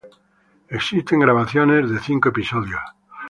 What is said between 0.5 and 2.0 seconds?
Existen grabaciones de